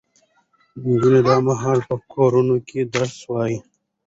[0.83, 3.57] نجونې دا مهال په کورونو کې درس وايي.